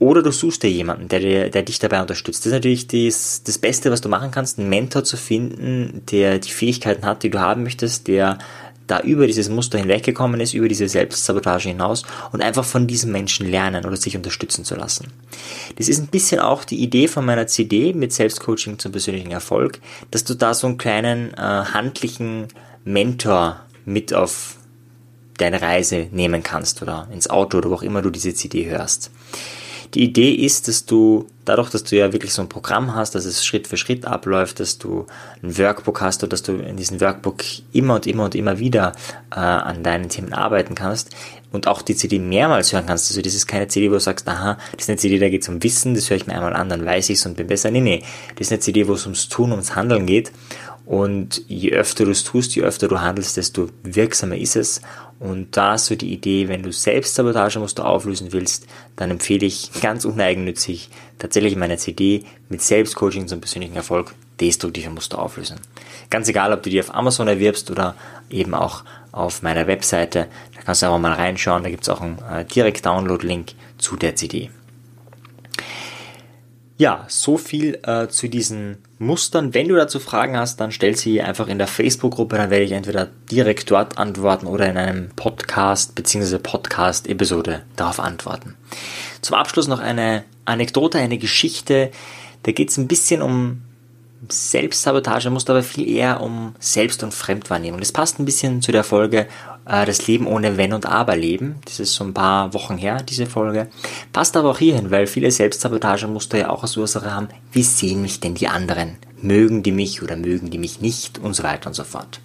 Oder 0.00 0.24
du 0.24 0.32
suchst 0.32 0.64
dir 0.64 0.70
jemanden, 0.70 1.06
der, 1.06 1.48
der 1.48 1.62
dich 1.62 1.78
dabei 1.78 2.00
unterstützt. 2.00 2.40
Das 2.40 2.46
ist 2.46 2.54
natürlich 2.54 2.88
das, 2.88 3.44
das 3.44 3.58
Beste, 3.58 3.92
was 3.92 4.00
du 4.00 4.08
machen 4.08 4.32
kannst, 4.32 4.58
einen 4.58 4.68
Mentor 4.68 5.04
zu 5.04 5.16
finden, 5.16 6.02
der 6.10 6.40
die 6.40 6.50
Fähigkeiten 6.50 7.06
hat, 7.06 7.22
die 7.22 7.30
du 7.30 7.38
haben 7.38 7.62
möchtest, 7.62 8.08
der 8.08 8.38
da 8.86 9.00
über 9.00 9.26
dieses 9.26 9.48
Muster 9.48 9.78
hinweggekommen 9.78 10.40
ist, 10.40 10.54
über 10.54 10.68
diese 10.68 10.88
Selbstsabotage 10.88 11.68
hinaus 11.68 12.02
und 12.32 12.42
einfach 12.42 12.64
von 12.64 12.86
diesem 12.86 13.12
Menschen 13.12 13.50
lernen 13.50 13.84
oder 13.84 13.96
sich 13.96 14.16
unterstützen 14.16 14.64
zu 14.64 14.74
lassen. 14.74 15.08
Das 15.76 15.88
ist 15.88 16.00
ein 16.00 16.08
bisschen 16.08 16.40
auch 16.40 16.64
die 16.64 16.82
Idee 16.82 17.08
von 17.08 17.24
meiner 17.24 17.46
CD 17.46 17.92
mit 17.92 18.12
Selbstcoaching 18.12 18.78
zum 18.78 18.92
persönlichen 18.92 19.30
Erfolg, 19.30 19.80
dass 20.10 20.24
du 20.24 20.34
da 20.34 20.54
so 20.54 20.66
einen 20.66 20.78
kleinen 20.78 21.32
äh, 21.34 21.36
handlichen 21.36 22.48
Mentor 22.84 23.60
mit 23.84 24.12
auf 24.12 24.56
deine 25.38 25.62
Reise 25.62 26.08
nehmen 26.12 26.42
kannst 26.42 26.82
oder 26.82 27.08
ins 27.12 27.30
Auto 27.30 27.58
oder 27.58 27.70
wo 27.70 27.74
auch 27.74 27.82
immer 27.82 28.02
du 28.02 28.10
diese 28.10 28.34
CD 28.34 28.66
hörst. 28.66 29.10
Die 29.94 30.04
Idee 30.04 30.32
ist, 30.32 30.68
dass 30.68 30.86
du 30.86 31.26
dadurch, 31.44 31.68
dass 31.70 31.84
du 31.84 31.96
ja 31.96 32.12
wirklich 32.12 32.32
so 32.32 32.40
ein 32.40 32.48
Programm 32.48 32.94
hast, 32.94 33.14
dass 33.14 33.26
es 33.26 33.44
Schritt 33.44 33.66
für 33.66 33.76
Schritt 33.76 34.06
abläuft, 34.06 34.60
dass 34.60 34.78
du 34.78 35.06
ein 35.42 35.58
Workbook 35.58 36.00
hast 36.00 36.22
und 36.22 36.32
dass 36.32 36.42
du 36.42 36.52
in 36.52 36.76
diesem 36.76 37.00
Workbook 37.00 37.42
immer 37.72 37.96
und 37.96 38.06
immer 38.06 38.24
und 38.24 38.34
immer 38.34 38.58
wieder 38.58 38.92
äh, 39.30 39.40
an 39.40 39.82
deinen 39.82 40.08
Themen 40.08 40.32
arbeiten 40.32 40.74
kannst 40.74 41.10
und 41.50 41.66
auch 41.66 41.82
die 41.82 41.94
CD 41.94 42.18
mehrmals 42.18 42.72
hören 42.72 42.86
kannst. 42.86 43.10
Also 43.10 43.20
das 43.20 43.34
ist 43.34 43.46
keine 43.46 43.68
CD, 43.68 43.90
wo 43.90 43.94
du 43.94 44.00
sagst, 44.00 44.26
aha, 44.28 44.56
das 44.72 44.84
ist 44.84 44.88
eine 44.88 44.98
CD, 44.98 45.18
da 45.18 45.28
geht 45.28 45.42
es 45.42 45.48
um 45.48 45.62
Wissen, 45.62 45.94
das 45.94 46.08
höre 46.08 46.16
ich 46.16 46.26
mir 46.26 46.34
einmal 46.34 46.54
an, 46.54 46.70
dann 46.70 46.86
weiß 46.86 47.10
ich 47.10 47.18
es 47.18 47.26
und 47.26 47.36
bin 47.36 47.48
besser. 47.48 47.70
Nee, 47.70 47.80
nee, 47.82 48.02
das 48.36 48.46
ist 48.46 48.52
eine 48.52 48.60
CD, 48.60 48.88
wo 48.88 48.94
es 48.94 49.04
ums 49.04 49.28
Tun, 49.28 49.50
ums 49.50 49.76
Handeln 49.76 50.06
geht 50.06 50.32
und 50.84 51.42
je 51.48 51.72
öfter 51.72 52.04
du 52.04 52.10
es 52.10 52.24
tust, 52.24 52.56
je 52.56 52.62
öfter 52.62 52.88
du 52.88 53.00
handelst, 53.00 53.36
desto 53.36 53.68
wirksamer 53.82 54.36
ist 54.36 54.56
es. 54.56 54.80
Und 55.20 55.56
da 55.56 55.76
ist 55.76 55.86
so 55.86 55.94
die 55.94 56.12
Idee, 56.12 56.48
wenn 56.48 56.64
du 56.64 56.72
selbst 56.72 57.14
Sabotagemuster 57.14 57.86
auflösen 57.86 58.32
willst, 58.32 58.66
dann 58.96 59.10
empfehle 59.10 59.46
ich 59.46 59.70
ganz 59.80 60.04
uneigennützig 60.04 60.90
tatsächlich 61.18 61.54
meine 61.54 61.76
CD 61.76 62.24
mit 62.48 62.60
Selbstcoaching 62.60 63.28
zum 63.28 63.40
persönlichen 63.40 63.76
Erfolg 63.76 64.14
destruktive 64.40 64.90
Muster 64.90 65.20
auflösen. 65.20 65.60
Ganz 66.10 66.28
egal, 66.28 66.52
ob 66.52 66.64
du 66.64 66.70
die 66.70 66.80
auf 66.80 66.92
Amazon 66.92 67.28
erwirbst 67.28 67.70
oder 67.70 67.94
eben 68.28 68.54
auch 68.54 68.82
auf 69.12 69.42
meiner 69.42 69.68
Webseite. 69.68 70.26
Da 70.56 70.62
kannst 70.62 70.82
du 70.82 70.86
einfach 70.86 70.98
mal 70.98 71.12
reinschauen. 71.12 71.62
Da 71.62 71.70
gibt 71.70 71.84
es 71.84 71.88
auch 71.88 72.00
einen 72.00 72.18
äh, 72.18 72.44
Direkt-Download-Link 72.44 73.52
zu 73.78 73.96
der 73.96 74.16
CD. 74.16 74.50
Ja, 76.78 77.04
so 77.08 77.36
viel 77.36 77.78
äh, 77.82 78.08
zu 78.08 78.28
diesen 78.28 78.78
Mustern. 78.98 79.54
Wenn 79.54 79.68
du 79.68 79.76
dazu 79.76 80.00
Fragen 80.00 80.36
hast, 80.36 80.60
dann 80.60 80.72
stell 80.72 80.96
sie 80.96 81.20
einfach 81.20 81.48
in 81.48 81.58
der 81.58 81.66
Facebook-Gruppe, 81.66 82.36
dann 82.36 82.50
werde 82.50 82.64
ich 82.64 82.72
entweder 82.72 83.08
direkt 83.30 83.70
dort 83.70 83.98
antworten 83.98 84.46
oder 84.46 84.68
in 84.68 84.76
einem 84.76 85.10
Podcast 85.10 85.94
bzw. 85.94 86.38
Podcast-Episode 86.38 87.62
darauf 87.76 88.00
antworten. 88.00 88.56
Zum 89.20 89.36
Abschluss 89.36 89.68
noch 89.68 89.80
eine 89.80 90.24
Anekdote, 90.44 90.98
eine 90.98 91.18
Geschichte. 91.18 91.90
Da 92.42 92.52
geht 92.52 92.70
es 92.70 92.78
ein 92.78 92.88
bisschen 92.88 93.22
um 93.22 93.62
Selbstsabotage, 94.28 95.30
muss 95.30 95.48
aber 95.48 95.62
viel 95.62 95.88
eher 95.88 96.20
um 96.20 96.54
Selbst- 96.60 97.02
und 97.02 97.12
Fremdwahrnehmung. 97.12 97.80
Das 97.80 97.92
passt 97.92 98.18
ein 98.18 98.24
bisschen 98.24 98.62
zu 98.62 98.70
der 98.70 98.84
Folge 98.84 99.26
äh, 99.66 99.84
Das 99.84 100.06
Leben 100.06 100.26
ohne 100.26 100.56
Wenn 100.56 100.72
und 100.72 100.86
Aber 100.86 101.16
leben. 101.16 101.56
Das 101.64 101.80
ist 101.80 101.94
so 101.94 102.04
ein 102.04 102.14
paar 102.14 102.54
Wochen 102.54 102.78
her, 102.78 103.02
diese 103.02 103.26
Folge. 103.26 103.68
Passt 104.12 104.36
aber 104.36 104.50
auch 104.50 104.58
hierhin, 104.58 104.90
weil 104.90 105.06
viele 105.06 105.30
Selbstsabotagemuster 105.30 106.38
ja 106.38 106.50
auch 106.50 106.62
als 106.62 106.76
Ursache 106.76 107.12
haben, 107.12 107.28
wie 107.50 107.62
sehen 107.62 108.02
mich 108.02 108.20
denn 108.20 108.34
die 108.34 108.48
anderen? 108.48 108.96
Mögen 109.20 109.62
die 109.62 109.72
mich 109.72 110.02
oder 110.02 110.16
mögen 110.16 110.50
die 110.50 110.58
mich 110.58 110.80
nicht? 110.80 111.18
Und 111.18 111.34
so 111.34 111.42
weiter 111.42 111.68
und 111.68 111.74
so 111.74 111.84
fort. 111.84 112.20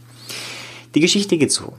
Die 0.94 1.00
Geschichte 1.00 1.38
geht 1.38 1.52
so. 1.52 1.74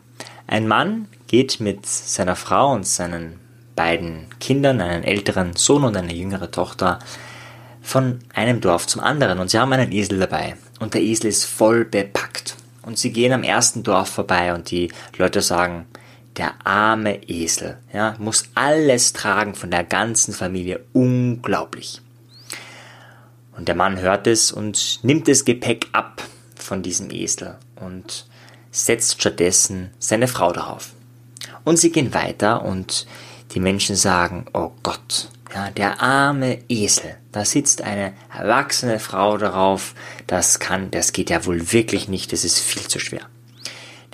Ein 0.47 0.67
Mann 0.67 1.09
geht 1.27 1.61
mit 1.61 1.87
seiner 1.87 2.37
Frau 2.37 2.73
und 2.73 2.87
seinen 2.87 3.39
beiden 3.77 4.27
Kindern, 4.41 4.81
einen 4.81 5.05
älteren 5.05 5.55
Sohn 5.55 5.85
und 5.85 5.97
eine 5.97 6.13
jüngere 6.13 6.51
Tochter, 6.51 6.99
von 7.89 8.19
einem 8.35 8.61
Dorf 8.61 8.87
zum 8.87 9.01
anderen 9.01 9.39
und 9.39 9.49
sie 9.49 9.59
haben 9.59 9.73
einen 9.73 9.93
Esel 9.93 10.19
dabei 10.19 10.57
und 10.79 10.93
der 10.93 11.01
Esel 11.01 11.31
ist 11.31 11.47
voll 11.47 11.87
bepackt 11.87 12.55
und 12.83 12.99
sie 12.99 13.13
gehen 13.13 13.33
am 13.33 13.43
ersten 13.43 13.83
Dorf 13.83 14.11
vorbei 14.11 14.53
und 14.53 14.71
die 14.71 14.93
Leute 15.17 15.41
sagen, 15.41 15.87
der 16.37 16.55
arme 16.67 17.27
Esel, 17.31 17.79
ja, 17.91 18.15
muss 18.19 18.51
alles 18.55 19.15
tragen 19.15 19.55
von 19.55 19.71
der 19.71 19.85
ganzen 19.85 20.35
Familie, 20.35 20.85
unglaublich. 20.93 22.03
Und 23.57 23.69
der 23.69 23.75
Mann 23.75 23.99
hört 23.99 24.27
es 24.27 24.53
und 24.53 25.01
nimmt 25.03 25.27
das 25.27 25.47
Gepäck 25.47 25.87
ab 25.93 26.23
von 26.57 26.83
diesem 26.83 27.11
Esel 27.11 27.57
und 27.77 28.27
setzt 28.71 29.19
stattdessen 29.19 29.93
seine 29.99 30.29
Frau 30.29 30.53
darauf. 30.53 30.91
Und 31.65 31.79
sie 31.79 31.91
gehen 31.91 32.13
weiter 32.13 32.67
und 32.67 33.07
die 33.53 33.61
Menschen 33.61 33.97
sagen, 33.97 34.45
oh 34.53 34.73
Gott, 34.83 35.31
ja, 35.55 35.71
der 35.71 36.03
arme 36.03 36.59
Esel. 36.69 37.17
Da 37.33 37.45
sitzt 37.45 37.83
eine 37.83 38.13
erwachsene 38.37 38.99
Frau 38.99 39.39
darauf. 39.39 39.95
Das 40.27 40.59
kann, 40.59 40.91
das 40.91 41.13
geht 41.13 41.31
ja 41.31 41.47
wohl 41.47 41.73
wirklich 41.73 42.09
nicht. 42.09 42.33
Das 42.33 42.45
ist 42.45 42.59
viel 42.59 42.87
zu 42.87 42.99
schwer. 42.99 43.23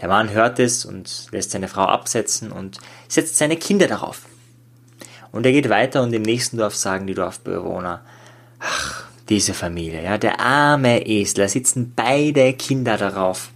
Der 0.00 0.08
Mann 0.08 0.30
hört 0.30 0.58
es 0.58 0.84
und 0.84 1.26
lässt 1.30 1.52
seine 1.52 1.68
Frau 1.68 1.84
absetzen 1.84 2.52
und 2.52 2.78
setzt 3.08 3.36
seine 3.36 3.56
Kinder 3.56 3.86
darauf. 3.86 4.22
Und 5.32 5.46
er 5.46 5.52
geht 5.52 5.68
weiter 5.68 6.02
und 6.02 6.12
im 6.12 6.22
nächsten 6.22 6.58
Dorf 6.58 6.76
sagen 6.76 7.06
die 7.06 7.14
Dorfbewohner, 7.14 8.04
ach, 8.60 9.04
diese 9.28 9.54
Familie, 9.54 10.04
ja, 10.04 10.18
der 10.18 10.40
arme 10.40 11.06
Esel, 11.06 11.44
da 11.44 11.48
sitzen 11.48 11.92
beide 11.96 12.52
Kinder 12.52 12.96
darauf. 12.96 13.50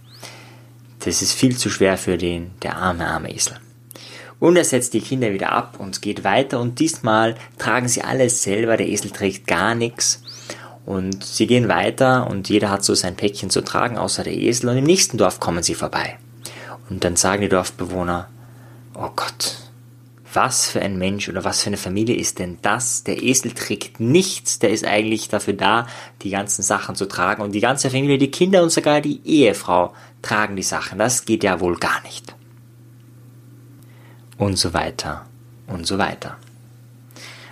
Das 0.99 1.21
ist 1.21 1.33
viel 1.33 1.55
zu 1.55 1.69
schwer 1.69 1.97
für 1.97 2.17
den, 2.17 2.51
der 2.63 2.77
arme, 2.77 3.07
arme 3.07 3.33
Esel. 3.33 3.57
Und 4.39 4.55
er 4.55 4.63
setzt 4.63 4.93
die 4.93 5.01
Kinder 5.01 5.33
wieder 5.33 5.51
ab 5.51 5.75
und 5.79 6.01
geht 6.01 6.23
weiter 6.23 6.59
und 6.59 6.79
diesmal 6.79 7.35
tragen 7.57 7.89
sie 7.89 8.03
alles 8.03 8.41
selber, 8.41 8.77
der 8.77 8.87
Esel 8.87 9.11
trägt 9.11 9.47
gar 9.47 9.75
nichts. 9.75 10.23
Und 10.85 11.23
sie 11.23 11.45
gehen 11.45 11.67
weiter 11.67 12.27
und 12.27 12.49
jeder 12.49 12.71
hat 12.71 12.83
so 12.83 12.95
sein 12.95 13.15
Päckchen 13.15 13.49
zu 13.49 13.61
tragen, 13.61 13.97
außer 13.97 14.23
der 14.23 14.33
Esel. 14.33 14.69
Und 14.69 14.77
im 14.77 14.85
nächsten 14.85 15.17
Dorf 15.17 15.39
kommen 15.39 15.61
sie 15.61 15.75
vorbei. 15.75 16.17
Und 16.89 17.03
dann 17.03 17.15
sagen 17.15 17.41
die 17.41 17.49
Dorfbewohner, 17.49 18.29
oh 18.95 19.09
Gott, 19.15 19.57
was 20.33 20.69
für 20.69 20.81
ein 20.81 20.97
Mensch 20.97 21.27
oder 21.27 21.43
was 21.43 21.61
für 21.61 21.67
eine 21.67 21.77
Familie 21.77 22.15
ist 22.15 22.39
denn 22.39 22.57
das? 22.61 23.03
Der 23.03 23.21
Esel 23.21 23.51
trägt 23.51 23.99
nichts, 23.99 24.59
der 24.59 24.71
ist 24.71 24.85
eigentlich 24.85 25.27
dafür 25.27 25.53
da, 25.53 25.85
die 26.21 26.29
ganzen 26.29 26.63
Sachen 26.63 26.95
zu 26.95 27.07
tragen. 27.07 27.43
Und 27.43 27.51
die 27.51 27.59
ganze 27.59 27.89
Familie, 27.89 28.17
die 28.17 28.31
Kinder 28.31 28.63
und 28.63 28.71
sogar 28.71 29.01
die 29.01 29.21
Ehefrau 29.25 29.93
tragen 30.21 30.55
die 30.55 30.63
Sachen. 30.63 30.97
Das 30.97 31.25
geht 31.25 31.43
ja 31.43 31.59
wohl 31.59 31.77
gar 31.77 32.01
nicht 32.03 32.33
und 34.39 34.57
so 34.57 34.73
weiter 34.73 35.27
und 35.67 35.85
so 35.85 35.99
weiter. 35.99 36.37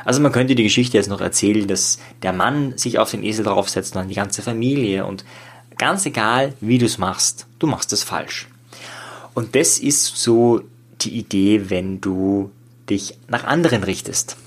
Also 0.03 0.21
man 0.21 0.31
könnte 0.31 0.55
die 0.55 0.63
Geschichte 0.63 0.97
jetzt 0.97 1.09
noch 1.09 1.21
erzählen, 1.21 1.67
dass 1.67 1.99
der 2.23 2.33
Mann 2.33 2.77
sich 2.77 2.97
auf 2.97 3.11
den 3.11 3.23
Esel 3.23 3.45
draufsetzt 3.45 3.93
und 3.93 3.99
dann 3.99 4.09
die 4.09 4.15
ganze 4.15 4.41
Familie 4.41 5.05
und 5.05 5.25
ganz 5.77 6.05
egal, 6.05 6.53
wie 6.61 6.77
du 6.77 6.85
es 6.85 6.97
machst, 6.97 7.45
du 7.59 7.67
machst 7.67 7.91
es 7.93 8.03
falsch. 8.03 8.47
Und 9.33 9.53
das 9.55 9.77
ist 9.77 10.17
so 10.17 10.61
die 11.01 11.15
Idee, 11.15 11.69
wenn 11.69 12.01
du 12.01 12.51
dich 12.89 13.15
nach 13.27 13.43
anderen 13.43 13.83
richtest. 13.83 14.37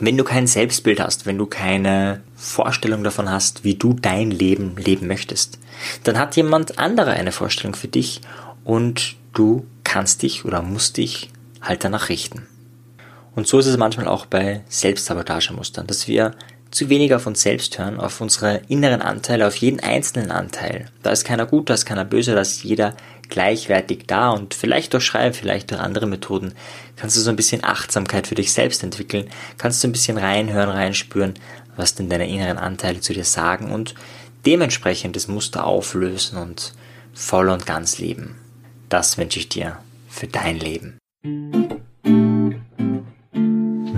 Wenn 0.00 0.18
du 0.18 0.24
kein 0.24 0.46
Selbstbild 0.46 1.00
hast, 1.00 1.24
wenn 1.24 1.38
du 1.38 1.46
keine 1.46 2.20
Vorstellung 2.36 3.04
davon 3.04 3.30
hast, 3.30 3.64
wie 3.64 3.74
du 3.74 3.94
dein 3.94 4.30
Leben 4.30 4.76
leben 4.76 5.06
möchtest, 5.06 5.58
dann 6.02 6.18
hat 6.18 6.36
jemand 6.36 6.78
anderer 6.78 7.12
eine 7.12 7.32
Vorstellung 7.32 7.74
für 7.74 7.88
dich 7.88 8.20
und 8.64 9.16
du 9.32 9.64
kannst 9.82 10.22
dich 10.22 10.44
oder 10.44 10.60
musst 10.62 10.98
dich 10.98 11.30
halt 11.64 11.84
danach 11.84 12.08
richten. 12.08 12.46
Und 13.34 13.48
so 13.48 13.58
ist 13.58 13.66
es 13.66 13.76
manchmal 13.76 14.06
auch 14.06 14.26
bei 14.26 14.62
Selbstsabotagemustern, 14.68 15.86
dass 15.86 16.06
wir 16.06 16.34
zu 16.70 16.88
wenig 16.88 17.14
auf 17.14 17.26
uns 17.26 17.42
selbst 17.42 17.78
hören, 17.78 18.00
auf 18.00 18.20
unsere 18.20 18.62
inneren 18.68 19.00
Anteile, 19.00 19.46
auf 19.46 19.56
jeden 19.56 19.80
einzelnen 19.80 20.30
Anteil. 20.30 20.86
Da 21.02 21.10
ist 21.10 21.24
keiner 21.24 21.46
gut, 21.46 21.70
da 21.70 21.74
ist 21.74 21.86
keiner 21.86 22.04
böse, 22.04 22.34
da 22.34 22.40
ist 22.40 22.64
jeder 22.64 22.94
gleichwertig 23.28 24.04
da 24.06 24.30
und 24.30 24.54
vielleicht 24.54 24.92
durch 24.92 25.04
Schreiben, 25.04 25.34
vielleicht 25.34 25.70
durch 25.70 25.80
andere 25.80 26.06
Methoden 26.06 26.52
kannst 26.96 27.16
du 27.16 27.20
so 27.20 27.30
ein 27.30 27.36
bisschen 27.36 27.64
Achtsamkeit 27.64 28.26
für 28.26 28.34
dich 28.34 28.52
selbst 28.52 28.82
entwickeln, 28.82 29.28
kannst 29.56 29.82
du 29.82 29.88
ein 29.88 29.92
bisschen 29.92 30.18
reinhören, 30.18 30.70
reinspüren, 30.70 31.34
was 31.76 31.94
denn 31.94 32.08
deine 32.08 32.28
inneren 32.28 32.58
Anteile 32.58 33.00
zu 33.00 33.12
dir 33.12 33.24
sagen 33.24 33.70
und 33.72 33.94
dementsprechend 34.44 35.16
das 35.16 35.28
Muster 35.28 35.64
auflösen 35.64 36.38
und 36.38 36.74
voll 37.12 37.48
und 37.48 37.66
ganz 37.66 37.98
leben. 37.98 38.36
Das 38.88 39.16
wünsche 39.16 39.38
ich 39.38 39.48
dir 39.48 39.78
für 40.08 40.26
dein 40.26 40.58
Leben. 40.58 40.98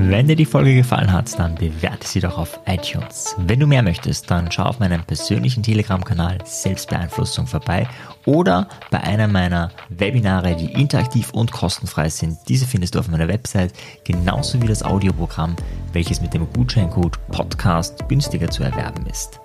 Wenn 0.09 0.28
dir 0.28 0.37
die 0.37 0.45
Folge 0.45 0.76
gefallen 0.76 1.12
hat, 1.12 1.37
dann 1.40 1.56
bewerte 1.56 2.06
sie 2.06 2.21
doch 2.21 2.38
auf 2.38 2.61
iTunes. 2.66 3.35
Wenn 3.38 3.59
du 3.59 3.66
mehr 3.66 3.83
möchtest, 3.83 4.30
dann 4.30 4.52
schau 4.52 4.62
auf 4.62 4.78
meinem 4.78 5.02
persönlichen 5.02 5.64
Telegram-Kanal 5.64 6.38
Selbstbeeinflussung 6.45 7.49
vorbei 7.49 7.88
oder 8.26 8.68
bei 8.90 9.00
einer 9.00 9.28
meiner 9.28 9.71
Webinare, 9.88 10.56
die 10.56 10.73
interaktiv 10.73 11.30
und 11.30 11.52
kostenfrei 11.52 12.11
sind. 12.11 12.38
Diese 12.49 12.66
findest 12.66 12.95
du 12.95 12.99
auf 12.99 13.09
meiner 13.09 13.28
Website, 13.28 13.73
genauso 14.04 14.61
wie 14.61 14.66
das 14.66 14.83
Audioprogramm, 14.83 15.56
welches 15.92 16.21
mit 16.21 16.35
dem 16.35 16.47
Gutscheincode 16.52 17.18
Podcast 17.28 18.06
günstiger 18.09 18.50
zu 18.50 18.62
erwerben 18.62 19.06
ist. 19.06 19.40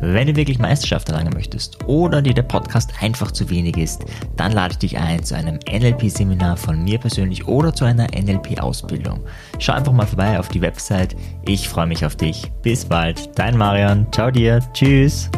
Wenn 0.00 0.28
du 0.28 0.36
wirklich 0.36 0.58
Meisterschaft 0.58 1.08
erlangen 1.08 1.34
möchtest 1.34 1.84
oder 1.86 2.22
dir 2.22 2.32
der 2.32 2.42
Podcast 2.42 2.90
einfach 3.00 3.32
zu 3.32 3.50
wenig 3.50 3.76
ist, 3.76 4.04
dann 4.36 4.52
lade 4.52 4.72
ich 4.72 4.78
dich 4.78 4.98
ein 4.98 5.22
zu 5.22 5.36
einem 5.36 5.58
NLP-Seminar 5.70 6.56
von 6.56 6.82
mir 6.82 6.98
persönlich 6.98 7.46
oder 7.46 7.74
zu 7.74 7.84
einer 7.84 8.06
NLP-Ausbildung. 8.06 9.20
Schau 9.58 9.74
einfach 9.74 9.92
mal 9.92 10.06
vorbei 10.06 10.38
auf 10.38 10.48
die 10.48 10.62
Website. 10.62 11.16
Ich 11.44 11.68
freue 11.68 11.86
mich 11.86 12.04
auf 12.06 12.16
dich. 12.16 12.50
Bis 12.62 12.84
bald. 12.84 13.38
Dein 13.38 13.56
Marian. 13.56 14.06
Ciao 14.10 14.30
dir. 14.30 14.60
Tschüss. 14.72 15.30